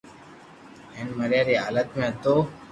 [0.95, 2.35] ھين مريا ري حالت ۾ ھتو